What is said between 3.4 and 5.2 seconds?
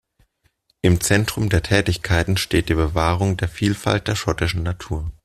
Vielfalt der schottischen Natur.